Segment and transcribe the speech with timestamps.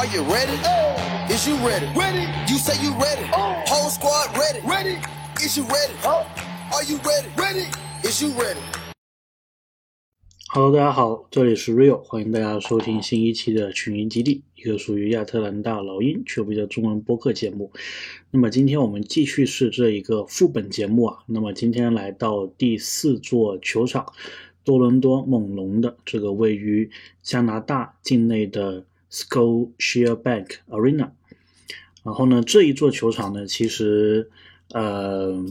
[0.00, 0.56] Are you ready?
[1.28, 1.84] Is you ready?
[1.94, 2.26] Ready.
[2.48, 3.22] You say you ready.
[3.66, 4.66] Whole squad ready.
[4.66, 4.96] Ready.
[5.44, 5.92] Is you ready?
[6.02, 7.28] Are you ready?
[7.36, 7.66] Ready.
[8.02, 8.58] Is you ready?
[10.54, 17.70] Hello，大家好，这里是 Rio，欢迎大家收听新一期的群英基地，一个属于亚特兰大老鹰球迷的中文播客节目。
[18.30, 24.10] 那么今天我们继续是这一个副本节目啊，那么今天来到第四座球场，
[24.64, 26.90] 多伦多猛龙的这个位于
[27.22, 31.10] 加拿大境内的 Scotiabank Arena。
[32.02, 34.30] 然后呢，这一座球场呢，其实
[34.72, 35.44] 呃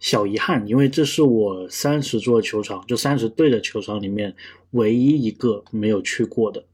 [0.00, 4.34] 小遗憾，因为这是我三十座球场，就三十队的球场里面
[4.72, 6.64] 唯一一个没有去过的。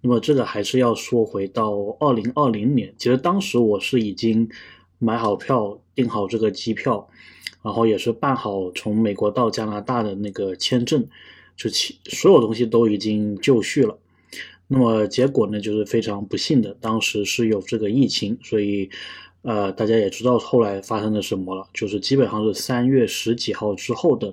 [0.00, 4.48] 那么这个还是要说回到二零二零年，其实当时我是已经
[4.98, 7.06] 买好票、订好这个机票，
[7.62, 11.06] 然后也是办好从美国到加拿大的那个签证，
[11.56, 13.98] 就其所有东西都已经就绪了。
[14.72, 18.88] 那么结果呢，就是非常不幸的，当时是有这个疫情，所以
[19.42, 24.32] 呃大家也知道后来发生了什么了，就是基本上是三月十几号之后的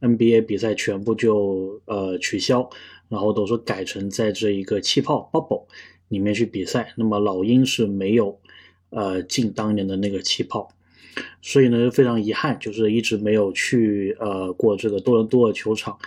[0.00, 2.70] NBA 比赛全部就呃取消，
[3.08, 5.66] 然后都是改成在这一个气泡 bubble
[6.06, 6.94] 里面去比赛。
[6.96, 8.38] 那么老鹰是没有
[8.90, 10.68] 呃进当年的那个气泡，
[11.40, 15.98] 所以呢非常遗憾，就是一直没有去呃过这个多伦多的球场，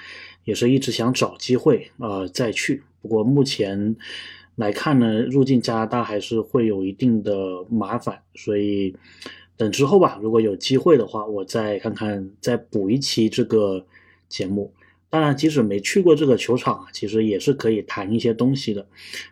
[0.46, 2.82] 也是一直想找机会呃再去。
[3.06, 3.96] 不过目前
[4.56, 8.96] 来看呢，入境加拿大还是会有一定的麻烦，所以
[9.56, 13.86] 等之后吧，如果有机会的话，我再看看再补一期这个
[14.28, 14.74] 节目。
[15.08, 18.88] 当然，即使没去过这个球场啊，其实也是可以谈一些东西的。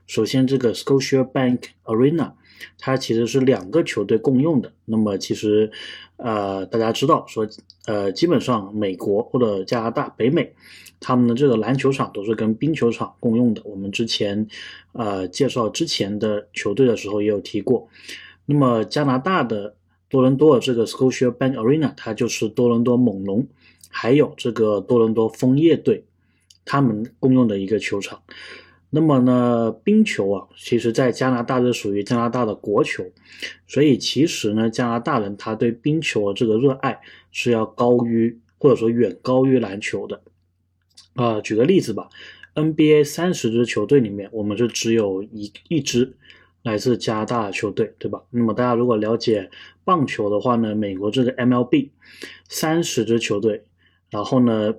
[0.06, 2.34] 首先，这个 Scotiabank Arena
[2.78, 4.72] 它其实是两个球队共用的。
[4.86, 5.72] 那么，其实
[6.18, 7.48] 呃大家知道说，
[7.86, 10.54] 呃基本上美国或者加拿大、北美。
[11.06, 13.62] 他们的这个篮球场都是跟冰球场共用的。
[13.66, 14.48] 我们之前，
[14.94, 17.90] 呃，介绍之前的球队的时候也有提过。
[18.46, 19.76] 那么加拿大的
[20.08, 23.46] 多伦多的这个 Scotiabank Arena，它就是多伦多猛龙，
[23.90, 26.06] 还有这个多伦多枫叶队，
[26.64, 28.24] 他们共用的一个球场。
[28.96, 33.04] 那么呢，冰球啊，其实在加拿大是属于加拿大的国球，
[33.66, 37.02] 所以其实呢，加拿大人他对冰球的这个热爱
[37.32, 40.22] 是要高于或者说远高于篮球的。
[41.16, 42.08] 啊，举个例子吧
[42.54, 46.16] ，NBA 三十支球队里面，我们就只有一一支
[46.62, 48.22] 来自加拿大的球队，对吧？
[48.30, 49.50] 那么大家如果了解
[49.84, 51.90] 棒球的话呢，美国这个 MLB
[52.48, 53.64] 三十支球队，
[54.12, 54.76] 然后呢，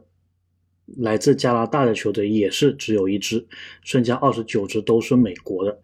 [0.99, 3.47] 来自加拿大的球队也是只有一支，
[3.83, 5.79] 剩下二十九支都是美国的。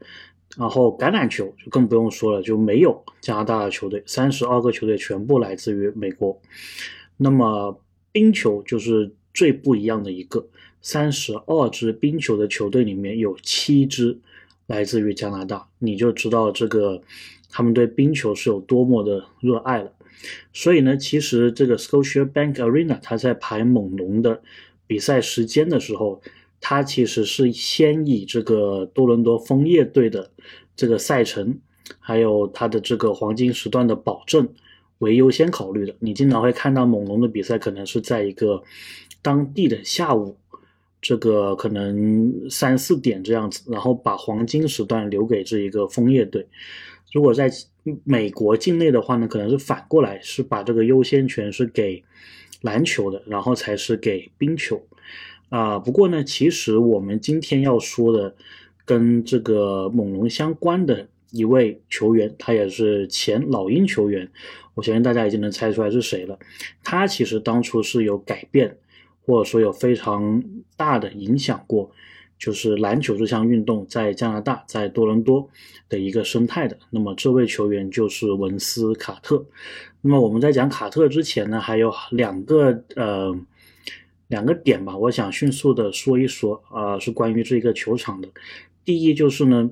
[0.57, 6.41] 然后橄榄球就更不用说了，就没有加拿大的球队，三十二个球队全部来自于美国。
[7.17, 7.81] 那么
[8.13, 9.15] 冰球就是。
[9.33, 10.45] 最不一样的一个，
[10.83, 14.19] 三十二支冰球的球队里面有七支
[14.67, 17.01] 来自于加拿大，你就知道这个
[17.49, 19.93] 他们对冰球是有多么的热爱了。
[20.53, 24.43] 所以呢，其实这个 Scotiabank Arena 它在排猛龙的
[24.91, 26.21] 比赛时间的时候，
[26.61, 30.29] 它其实是先以这个多伦多枫叶队的
[30.75, 31.57] 这个赛程，
[32.01, 34.49] 还有它的这个黄金时段的保证
[34.99, 35.95] 为优先考虑的。
[36.01, 38.65] 你经常会看到猛龙的比赛可能是在一个。
[39.23, 40.35] 当地的下午，
[40.99, 46.47] 这个可能三四点这样子，然后把黄金时段留给这一个枫叶队。
[47.13, 47.51] 如果在
[48.05, 52.03] 美国境内的话呢，可能是反过来，是把这个优先权是给
[52.61, 54.83] 篮球的，然后才是给冰球。
[55.49, 58.35] 啊，不过呢，其实我们今天要说的
[58.85, 64.31] 跟这个猛龙相关的一位球员，他也是前老鹰球员，
[64.75, 66.39] 我相信大家已经能猜出来是谁了。
[66.83, 68.77] 他其实当初是有改变。
[69.27, 70.43] 或者说有非常
[70.77, 71.93] 大的影响过，
[72.41, 75.49] 就是篮球这项运动在加拿大，在多伦多
[75.91, 76.77] 的一个生态的。
[76.89, 79.45] 那么这位球员就是文斯卡特。
[80.01, 83.39] 那么我们在讲卡特之前呢，还有两个呃
[84.29, 88.29] 两个点吧，我想迅速的说一说啊，是关于这个球场的。
[88.87, 89.71] 第一就是呢，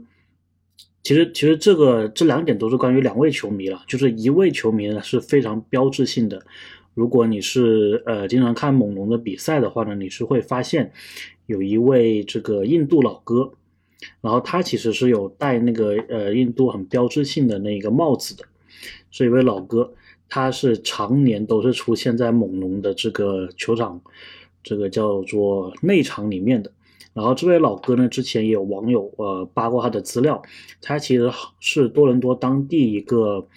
[1.03, 6.44] 其实其实这个这两点都是关于两位球迷了，就是一位球迷呢是非常标志性的。
[6.93, 10.93] 如果你是呃经常看猛龙的比赛的话呢，你是会发现
[11.49, 13.50] 有一位这个印度老哥，
[14.21, 18.45] 然后他其实是有戴那个呃印度很标志性的那个帽子的，
[19.11, 19.95] 是一位老哥
[20.29, 23.99] 他是常年都是出现在猛龙的这个球场，
[24.62, 26.71] 这个叫做内场里面的。
[27.15, 30.43] 然后这位老哥呢，之前也有网友呃扒过他的资料，
[30.83, 33.49] 他其实是多伦多当地一个。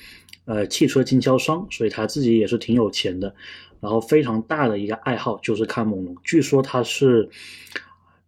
[0.46, 3.34] 呃，汽车经销商，所以他自己也是挺有钱的。
[3.81, 6.16] 然后非常大的一个爱好就是看猛龙。
[6.24, 7.30] 据说他是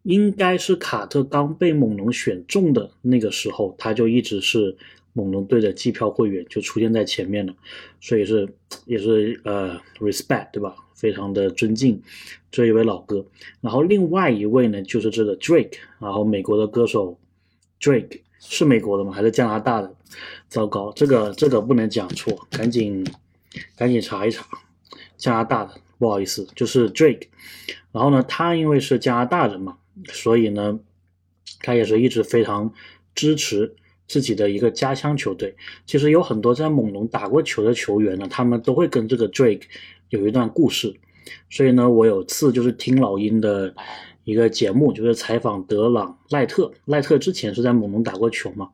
[0.01, 4.75] 应该是卡特刚被猛龙选中的那个时候，他就一直是
[5.13, 7.53] 猛龙队的季票会员，就出现在前面了，
[8.01, 8.50] 所以是
[8.85, 10.75] 也是呃 respect 对吧？
[10.95, 12.01] 非常的尊敬
[12.51, 13.25] 这一位老哥。
[13.61, 17.17] 然后另外一位呢，就是这个 Drake，然后美国的歌手
[17.79, 19.11] Drake 是美国的吗？
[19.13, 19.95] 还是加拿大的？
[20.47, 23.03] 糟糕，这个这个不能讲错，赶紧
[23.75, 24.45] 赶紧查一查，
[25.23, 27.27] 加拿大的，不好意思，就是 Drake。
[27.93, 29.77] 然后呢，他因为是加拿大人嘛。
[30.11, 30.77] 所以呢，
[31.61, 32.73] 他也是一直非常
[33.15, 33.73] 支持
[34.05, 35.55] 自己的一个家乡球队。
[35.85, 39.61] 其实有很多在猛龙打过球的球员呢，他们都会跟这个 Drake
[40.09, 40.93] 有一段故事。
[41.49, 43.73] 所以呢，我有次就是听老鹰的
[44.25, 46.73] 一个节目，就是采访德朗赖特。
[46.83, 48.71] 赖特之前是在猛龙打过球嘛，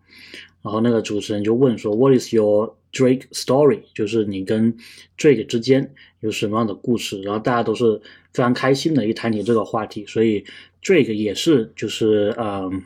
[0.63, 4.75] 然后那个主持人就问说：“What is your Drake story？” 就是你跟
[5.17, 7.21] Drake 之间有什么样的故事？
[7.21, 8.01] 然后大家都是
[8.33, 10.45] 非常开心的一谈起这个话题，所以。
[10.81, 12.83] Drake 也是，就是嗯，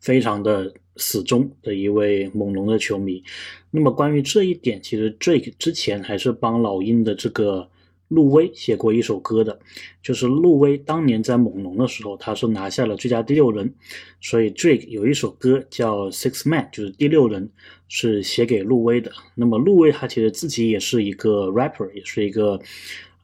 [0.00, 3.22] 非常的死忠的一位猛龙的球迷。
[3.70, 7.70] 那么关于这一点，其实 Drake 之前还是帮老鹰的这个
[8.10, 9.58] 路威写过一首歌的。
[10.02, 13.74] 就是路威当年在猛龙的时候，他是拿下了最佳第六人，
[14.20, 17.50] 所以 Drake 有一首歌叫 Six Man，就是第六人，
[17.88, 19.10] 是写给路威的。
[19.34, 22.60] 那么路威他其实自己也是一个 rapper，也是一个。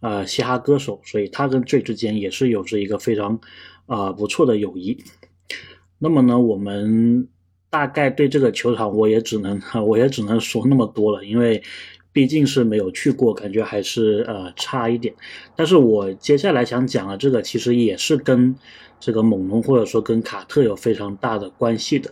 [0.01, 3.41] 呃，嘻哈歌手，所以他跟 Drake 之间也是有着一个非常
[3.87, 5.03] 啊不错的友谊。
[5.99, 7.27] 那么呢，我们
[7.71, 9.59] 大概对这个球场，我也只能
[9.89, 11.61] 我也只能说那么多了，因为
[12.17, 15.13] 毕竟是没有去过，感觉还是呃差一点。
[15.55, 18.55] 但是我接下来想讲的这个，其实也是跟
[18.99, 22.11] 这个猛龙或者说跟卡特有非常大的关系的。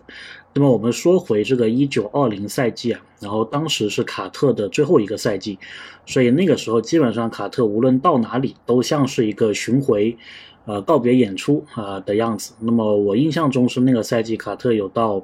[0.53, 5.59] 那么我们说回这个一九二零赛季啊，然后当时是卡特的最后一个赛季，
[6.05, 10.15] 所以那个时候基本上卡特无论到哪里都像是一个巡回，
[10.67, 12.53] 呃告别演出啊的样子。
[12.61, 15.23] 那么我印象中是那个赛季卡特有到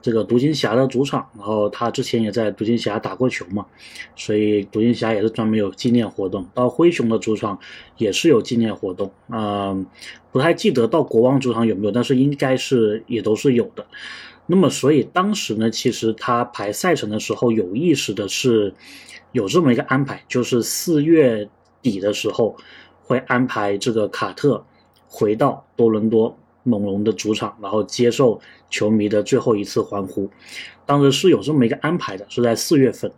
[0.00, 3.66] 这个独行侠的主场，然后他之前也在独行侠打过球嘛，
[4.14, 6.46] 所以独行侠也是专门有纪念活动。
[6.54, 7.58] 到灰熊的主场
[7.96, 9.86] 也是有纪念活动，嗯，
[10.30, 13.86] 不太记得到国王主场有没有，但是应该是也都是有的。
[14.46, 18.72] 那么，所以当时呢，其实他排赛程的时候有意识的是
[19.32, 21.48] 有这么一个安排，就是四月
[21.82, 22.56] 底的时候
[23.02, 24.64] 会安排这个卡特
[25.06, 26.38] 回到多伦多
[26.68, 30.28] 猛龙的主场，然后接受球迷的最后一次欢呼。
[30.84, 33.10] 当时是有这么一个安排的，是在四月份。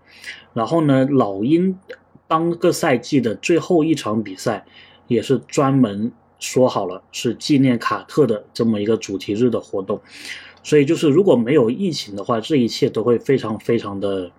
[0.55, 1.77] 然后呢，老鹰
[2.27, 4.65] 当个赛季的最后一场比赛
[5.09, 10.01] 也是专门说好了是纪念卡特的这么一个主题日的活动。
[10.63, 14.31] 所以就是如果没有疫情的话，这一切都会非常非常的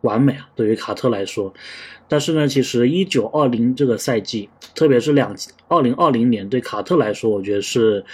[0.00, 1.52] 完美啊，对于卡特来说。
[2.08, 5.34] 但是呢，其实一九二零这个赛季，特别是两
[5.68, 8.04] 二零二零年，对卡特来说，我觉得是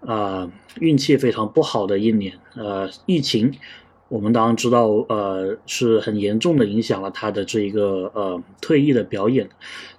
[0.00, 0.50] 啊
[0.80, 2.38] 运气非常不好的一年。
[2.54, 3.54] 呃，疫情
[4.08, 9.48] 我们当然知道，呃是很严重的影响了他的这一个呃退役的表演。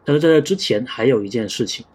[0.04, 1.86] 但是在这之前还有一件事情，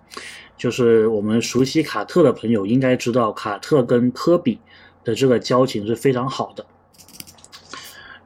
[0.57, 4.59] 就是我们熟悉卡特的朋友应该知道，卡特跟科比。
[5.05, 6.65] 的这个交情是非常好的，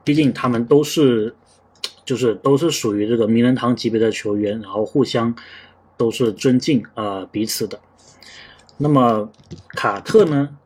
[0.04, 1.34] 毕竟他们都是，
[2.04, 5.34] 就是都是属于这个名人堂级别的球员，然后互相
[5.96, 7.80] 都是尊敬啊彼此的。
[8.78, 9.30] 那么
[9.70, 10.56] 卡特呢，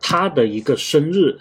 [0.00, 1.38] 他的一个生日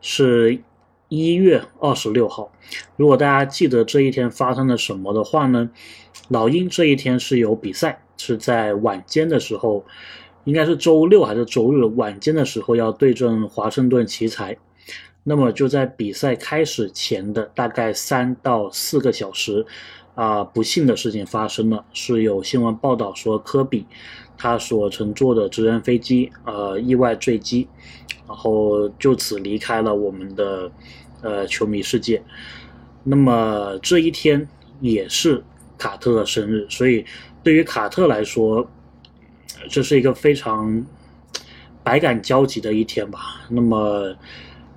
[0.00, 0.62] 是
[1.08, 2.52] 一月二十六号。
[2.96, 5.70] 如果大家记得这一天发生了什么的话呢，
[6.28, 9.84] 老鹰这一天是有比赛，是在晚间的时候。
[10.44, 14.56] 应该是周六还是周日晚间的时候要对阵华盛顿奇才，
[15.24, 19.66] 那么就在比赛开始前的大概三到四个小时，
[20.18, 23.86] 啊，不幸的事情发生了，是有新闻报道说科比
[24.36, 27.68] 他所乘坐的直升飞机呃意外坠机，
[28.26, 30.72] 然后就此离开了我们的
[31.22, 32.20] 呃球迷世界。
[33.04, 34.48] 那么这一天
[34.80, 35.44] 也是
[35.78, 37.04] 卡特的生日，所以
[37.44, 38.68] 对于卡特来说。
[39.68, 40.86] 这是一个非常
[41.82, 43.40] 百感交集的一天吧。
[43.48, 44.14] 那么，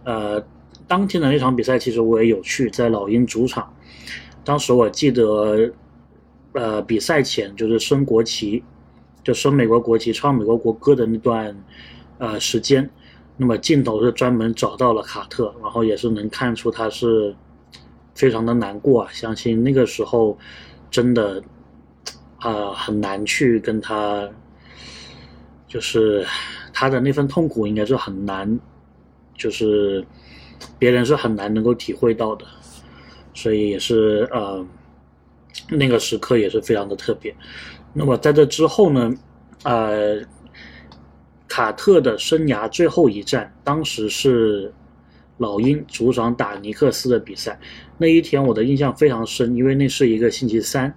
[0.03, 0.43] 呃，
[0.87, 3.71] 当天的那场比赛其实我也有去，在老鹰主场。
[4.43, 5.71] 当时我记得，
[6.53, 8.63] 呃，比赛前就是升国旗，
[9.23, 11.55] 就升美国国旗、唱美国国歌的那段
[12.17, 12.89] 呃时间。
[13.37, 17.35] 那么镜头是专门找到了卡特，然后也是能看出他是
[18.13, 19.09] 非常的难过啊。
[19.11, 20.37] 相信那个时候
[20.89, 21.41] 真的
[22.37, 24.29] 啊很难去跟他。
[25.67, 26.27] 就是
[26.73, 28.59] 他的那份痛苦应该是很难，
[29.37, 30.05] 就是
[30.77, 32.45] 别人是很难能够体会到的，
[33.33, 34.65] 所以也是呃
[35.69, 37.33] 那个时刻也是非常的特别。
[37.93, 39.13] 那么在这之后呢，
[39.63, 40.19] 呃，
[41.47, 44.73] 卡特的生涯最后一战，当时是
[45.37, 47.59] 老鹰主场打尼克斯的比赛。
[47.97, 50.93] 那一天我的印象非常深，因为那是一个星期三。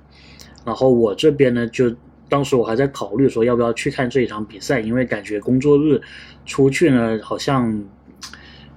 [0.64, 1.94] 然后我这边呢，就
[2.28, 6.00] 当时我还在考虑说要不要去看这一场比赛，因为感觉工作日
[6.46, 7.84] 出去呢，好像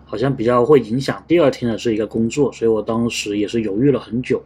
[0.08, 4.42] 好像比较会影响第二天的这一个工作，所以我当时也是犹豫了很久。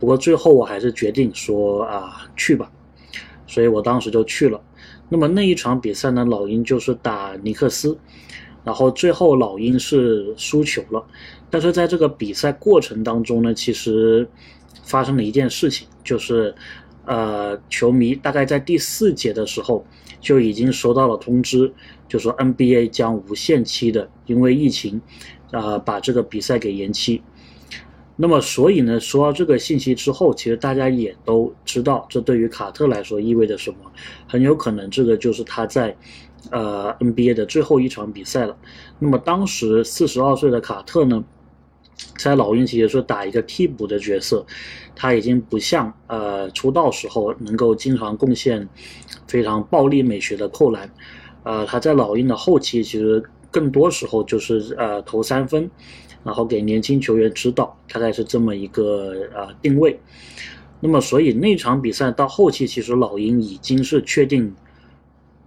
[0.00, 2.68] 不过最后我还是决定说啊去吧，
[3.46, 4.60] 所以我当时就去了。
[5.08, 7.96] 那么那一场比赛呢，老鹰就是打尼克斯，
[8.64, 11.04] 然后最后老鹰是输球了。
[11.50, 14.26] 但是在这个比赛过程当中呢，其实
[14.82, 16.54] 发生了一件事情，就是
[17.04, 19.84] 呃，球迷大概在第四节的时候
[20.18, 21.70] 就已经收到了通知，
[22.12, 25.00] 就说 NBA 将无限期的因为疫情，
[25.50, 27.22] 啊，把这个比赛给延期。
[28.16, 33.78] 那么，所以呢，说到这个信息之后，其实大家也都知道，这对于卡特来说意味着什么？
[34.28, 35.96] 很有可能这个就是他在，
[36.50, 38.54] 呃，NBA 的最后一场比赛了。
[38.98, 41.24] 那么当时四十二岁的卡特呢，
[42.18, 44.44] 在老鹰其实是打一个替补的角色，
[44.94, 48.68] 他已经不像呃出道时候能够经常贡献
[49.26, 50.92] 非常暴力美学的扣篮，
[51.42, 55.70] 呃，他在老鹰的后期其实更多时候就是呃投三分。
[56.24, 59.98] 然后给年轻球员指导，大概是这么一个呃定位。
[60.78, 64.54] 那么，所以那场比赛到后期，其实老鹰已经是确定，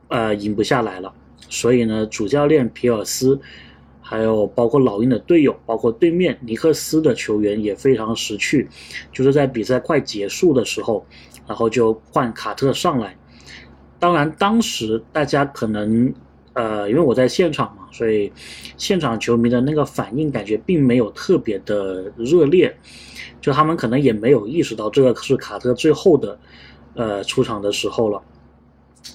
[0.09, 1.13] 呃，赢不下来了。
[1.47, 3.39] 所以呢，主教练皮尔斯，
[4.01, 8.67] 还有包括老鹰的队友，包括对面尼克斯的球员也非常识趣，
[9.13, 11.05] 就是在比赛快结束的时候，
[11.47, 13.17] 然后就换卡特上来。
[14.05, 16.13] 当然，当时大家可能。
[16.53, 18.31] 呃，因为我在现场嘛，所以
[18.77, 22.73] 现场球迷的那个反应感觉并没有特别的热烈，
[23.41, 26.39] 就他们可能也没有意识到这个是卡特最后的
[26.93, 28.21] 呃出场的时候了，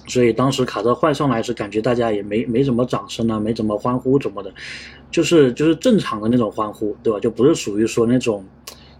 [0.07, 4.53] 所以当时卡特换上来时，感觉大家也没没怎么掌声啊，没怎么欢呼怎么的，
[5.09, 7.19] 就是就是正常的那种欢呼，对吧？
[7.19, 8.45] 就不是属于说那种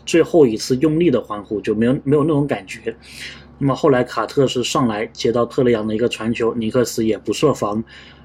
[0.03, 2.95] 最后一次用力的欢呼，就没有没有那种感觉。
[3.61, 7.81] 那么后来卡特是上来接到特雷杨的一个传球，尼克斯也不设防。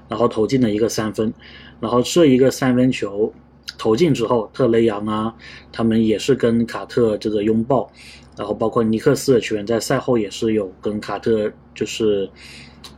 [0.09, 1.33] 然后投进了一个三分，
[1.81, 3.29] 然后这一个三分球
[3.77, 5.35] 投进之后，特雷杨啊，
[5.69, 7.91] 他们也是跟卡特这个拥抱，
[8.37, 12.29] 然后包括尼克斯的球员在赛后也是有跟卡特就是，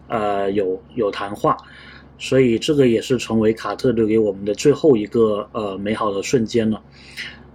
[0.08, 1.58] 呃，有有谈话，
[2.20, 6.80] 所以这个也是成为卡特留给我们的最后一个呃美好的瞬间了。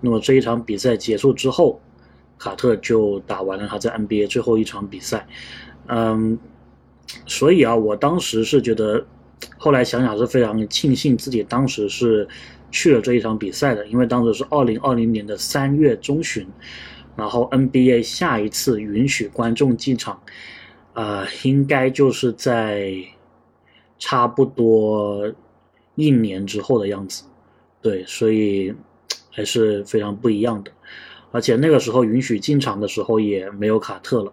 [0.01, 1.81] 那么这一场比赛结束之后，
[2.39, 5.27] 卡特就打完了他在 NBA 最后一场比赛，
[5.89, 6.39] 嗯，
[7.27, 9.07] 所以啊，我当时是觉得。
[9.59, 12.27] 后来想想是非常庆幸自己当时是
[12.71, 16.47] 去了这一场比赛的，因为当时是二零二零年的三月中旬，
[17.15, 20.19] 然后 NBA 下一次允许观众进场，
[20.95, 22.95] 呃，应该就是在
[23.99, 25.31] 差不多
[25.95, 27.25] 一年之后的样子，
[27.83, 28.75] 对，所以
[29.31, 30.71] 还是非常不一样的。
[31.35, 34.33] 而且那个时候允许进场的时候也没有卡特了，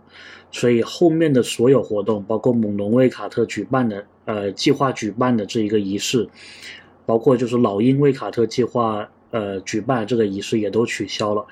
[0.52, 4.06] 所以后面的所有活动，包括猛龙为卡特举办的。
[4.26, 6.30] 呃，计划举办的这一个仪式，
[7.08, 11.44] 包括就是老鹰为卡特计划呃举办这个仪式也都取消了。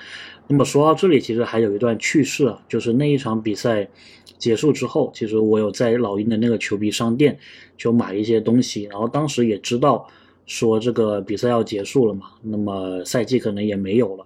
[0.47, 3.89] 那么说到这里，其实还有一段趣事啊，就是那一场比赛
[4.37, 7.37] 结束之后，其实我有在老鹰的那个球迷商店
[7.75, 10.07] 就买一些东西，然后当时也知道
[10.49, 14.25] 说这个比赛要结束了嘛，那么赛季可能也没有了，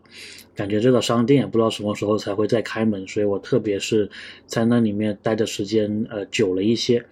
[0.56, 4.10] 感觉这个商店也不知道什么时候才会再开门，所以我特别是
[4.46, 7.06] 在那里面待的时间呃久了一些。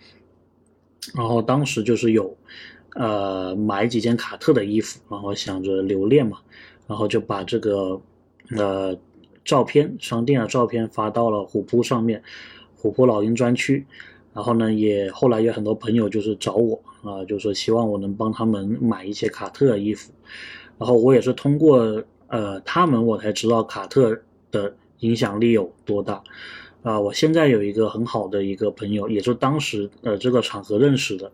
[1.14, 2.38] 然后当时就是有，
[2.96, 6.38] 呃，买几件卡特的衣服，然后想着留恋嘛，
[6.88, 8.00] 然后就把这个，
[8.56, 8.98] 呃，
[9.44, 12.24] 照片商店的照片发到了虎扑上面，
[12.78, 13.86] 虎扑老鹰专区。
[14.34, 20.12] 然后呢，也后来有很多朋友就是找我啊，就是说希望我能帮他们买一些卡特的衣服。
[20.78, 26.24] 然后我也是通过呃他们，我才知道卡特的影响力有多大。
[26.84, 31.32] 啊，我现在有一个很好的一个朋友，也就当时呃这个场合认识的，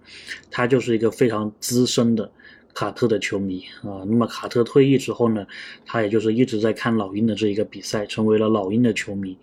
[0.52, 2.30] 他就是一个非常资深的
[2.74, 4.04] 卡特的球迷啊。
[4.06, 5.48] 那么卡特退役之后呢，
[5.86, 9.38] 他也就是一直在看老鹰的这一个比赛，成为了老鹰的球迷。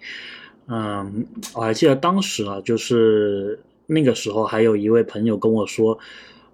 [0.67, 5.99] 嗯，我还记得当时啊，就是那个时候还有一位朋友跟我说，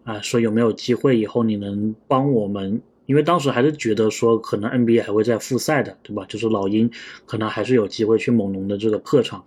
[0.05, 2.81] 啊，说有没有机会以后你能帮我们。
[3.07, 6.25] 因为当时还是觉得说，可能 NBA 还会再复赛的，对吧？
[6.29, 6.89] 就是老鹰
[7.27, 9.45] 可能还是有机会去猛龙的这个客场。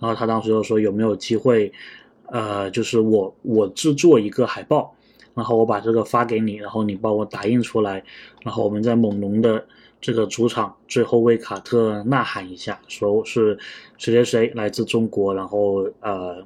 [0.00, 1.70] 然后他当时就说有没有机会，
[2.28, 4.94] 呃，就是我我制作一个海报，
[5.34, 8.02] 然后我把这个发给你，然后你帮我打印出来，
[8.42, 9.62] 然后我们在猛龙的
[10.00, 13.58] 这个主场最后为卡特呐喊一下，说是
[13.98, 16.42] 谁谁谁来自中国，然后呃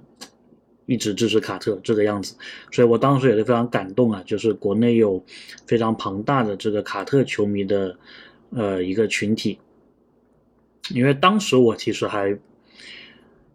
[0.89, 2.35] 一直支持卡特这个样子，
[2.73, 5.23] 所以我当时也是非常感动啊，就是国内有
[5.67, 7.95] 非常庞大的这个卡特球迷的
[8.53, 9.59] 呃一个群体，
[10.95, 12.39] 因为当时我其实还，因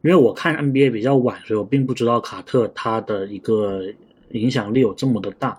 [0.04, 3.84] 为我看 NBA 比较晚，所以我并不知道卡特他的一个
[4.30, 5.58] 影响力有这么的大。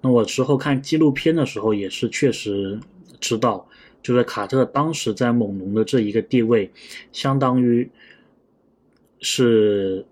[0.00, 2.80] 那我之后看纪录片的时候，也是确实
[3.20, 3.68] 知道，
[4.02, 6.70] 就是卡特当时在猛龙的这一个地位，
[7.12, 7.90] 相当于
[9.20, 10.02] 是。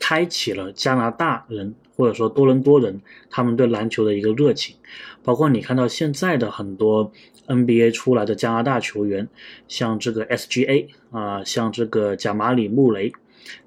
[0.00, 4.74] 开启了加拿大人或者说多伦多人他们对篮球的一个热情，
[5.22, 7.12] 包括你看到现在的很多
[7.46, 9.28] NBA 出来的加拿大球员，
[9.68, 13.12] 像这个 SGA 啊，像这个贾马里穆雷，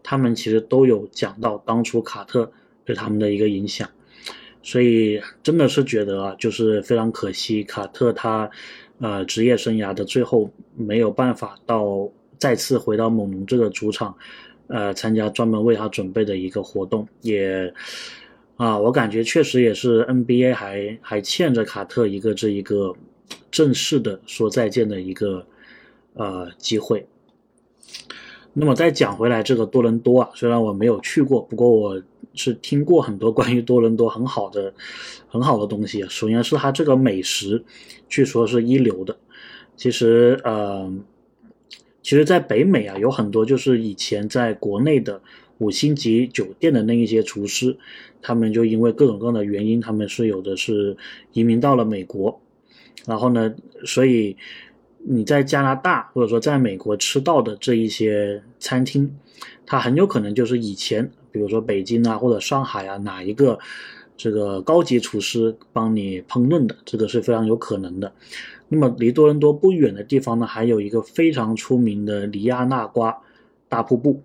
[0.01, 2.51] 他们其实都有讲到当初卡特
[2.83, 3.87] 对他们的一个影响，
[4.63, 8.49] 所以真的是觉得啊，就是非常可惜，卡特他
[8.99, 12.09] 呃职业生涯的最后没有办法到
[12.39, 14.17] 再次回到猛龙这个主场。
[14.73, 17.71] 呃，参加专门为他准备的一个活动，也
[18.57, 22.91] 啊，我感觉确实也是 NBA 还还欠着卡特一个这一个
[23.51, 25.45] 正式的说再见的一个
[26.15, 27.05] 呃机会。
[28.51, 32.01] 那么再讲回来，这个多伦多啊，虽然我没有去过，不过我
[32.33, 34.73] 是听过很多关于多伦多很好的
[35.27, 36.03] 很好的东西。
[36.09, 37.63] 首先是它这个美食，
[38.09, 39.15] 据说是一流的。
[39.75, 40.91] 其实呃。
[42.03, 45.21] 其实，在北美啊，有很多就是以前在国内的
[45.59, 47.77] 五星级酒店的那一些厨师，
[48.21, 50.97] 他们就因为各种各样的原因，他们是有的是
[51.31, 52.41] 移民到了美国，
[53.05, 53.55] 然后呢，
[53.85, 54.35] 所以
[54.97, 59.09] 你在加拿大或者说在美国吃到的这一些餐厅，
[59.65, 63.57] 它很有可能就是以前，比如说北京啊或者上海啊哪一个
[64.15, 68.13] 这个高级厨师帮你烹饪的，这个是非常有可能的。
[68.69, 73.17] 那么离多伦多不远的地方呢，还有一个非常出名的里亚纳瓜
[73.67, 74.21] 大瀑布。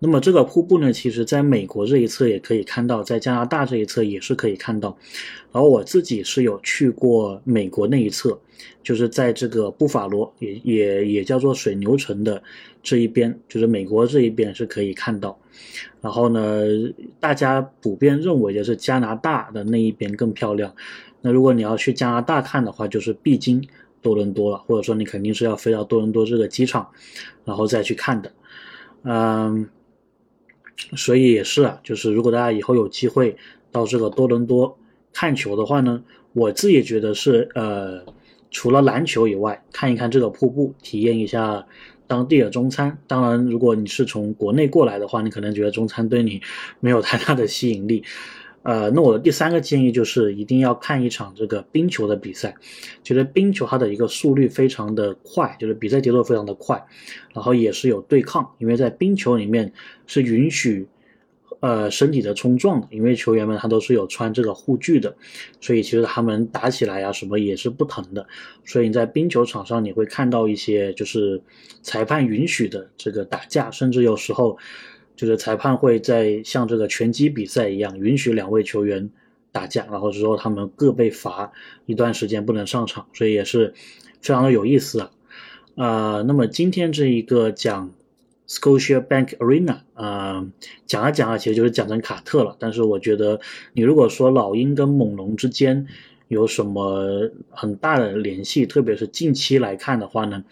[0.00, 4.94] 那么这个瀑布呢，其实在美国这一侧也可以看到，在加拿大这一侧也是可以看到。
[5.50, 8.38] 然后我自己是有去过美国那一侧，
[8.82, 12.42] 就是在这个布法罗，也也也叫做水牛城的
[12.82, 15.38] 这一边，就是美国这一边是可以看到。
[16.02, 16.60] 然后呢，
[17.18, 20.74] 大家普遍认为的是加拿大的那一边更漂亮。
[21.22, 23.66] 那如果你要去加拿大看的话，就是必经
[24.02, 26.86] 多伦多了，或者说你肯定是要飞到多伦多这个机场，
[27.46, 28.30] 然后再去看的。
[29.04, 29.66] 嗯。
[30.96, 33.36] 所以也是啊，就是如果大家以后有机会
[33.70, 34.78] 到这个多伦多
[35.12, 38.04] 看球的话呢，我自己觉得是呃，
[38.50, 41.66] 除了篮球以外，看一看这个瀑布，体验一下
[42.06, 42.98] 当地的中餐。
[43.06, 46.40] 当然，如果你是从国内过来的话，你可能觉得中餐对你
[46.80, 48.04] 没有太大的吸引力。
[48.64, 52.54] 呃，那我的第三个建议就是一定要看一场这个冰球的比赛。
[53.02, 56.82] 觉得冰球它的一个速率非常的快，就是比赛节奏非常的快，
[57.34, 59.70] 然后也是有对抗，因为在冰球里面
[60.06, 60.88] 是允许
[61.60, 65.14] 呃身体的冲撞的，因为球员们他都是有穿这个护具的，
[65.60, 68.26] 所以其实他们打起来呀什么也是不疼的。
[68.64, 71.38] 所以你在冰球场上你会看到一些就是
[71.82, 74.56] 裁判允许的这个打架，甚至有时候。
[75.16, 79.10] 就是裁判会在像这个拳击比赛一样，允许两位球员
[79.52, 81.52] 打架，然后之后他们各被罚
[81.86, 83.72] 一段时间不能上场，所以也是
[84.20, 85.10] 非常的有意思啊。
[85.76, 87.92] 呃，那么今天这一个讲
[88.48, 90.44] Scotia Bank Arena，呃，
[90.86, 92.56] 讲啊讲啊，其实就是讲成卡特了。
[92.58, 93.40] 但是我觉得
[93.72, 95.86] 你如果说老鹰跟猛龙之间
[96.26, 100.42] 有什么很大的联系，特别是近期来看的话呢，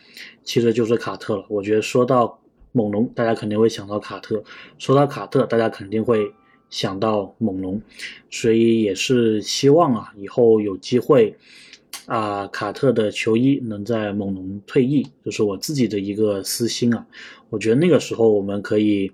[0.44, 1.46] 其实就是卡特了。
[1.48, 2.38] 我觉得说到。
[2.72, 4.42] 猛龙，大家肯定会想到卡特。
[4.78, 6.32] 说到卡特，大家肯定会
[6.70, 7.80] 想到猛龙，
[8.30, 11.36] 所以也是希望啊，以后有机会
[12.06, 17.06] 啊，卡特的球衣能在猛龙退役，就是我自己的一个私心啊。
[17.50, 19.12] 我觉得那个时候我们可以，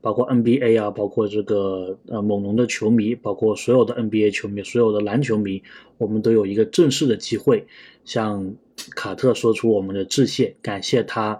[0.00, 5.62] 包括 NBA 啊，包括这个呃猛龙的球迷，包括所有的 NBA 球迷，所有的篮球迷，
[5.98, 7.64] 我们都有一个正式的机会，
[8.04, 8.52] 向
[8.96, 11.38] 卡特说出我们的致谢，感谢他。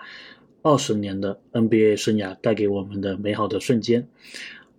[0.66, 4.08] 二十年的 NBA 生涯带给我们的美好的瞬间。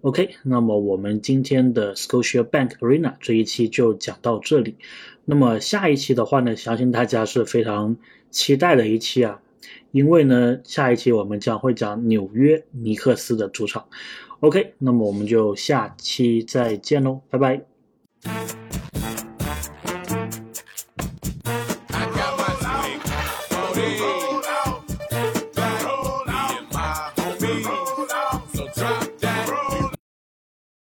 [0.01, 4.75] OK，那么我们今天的 Scotia Bank Arena 这一期就讲到这里。
[5.23, 7.95] 那么下一期的话呢，相信大家是非常
[8.29, 9.39] 期待的一期啊，
[9.91, 13.85] 因为呢，下一期我们将会讲纽约尼克斯的主场。
[14.41, 18.66] OK，那么我们就下期再见喽，拜拜。